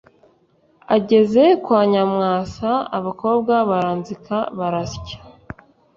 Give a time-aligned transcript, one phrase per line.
[0.95, 5.17] ageze kwa nyamwasa abakobwa baranzika barasya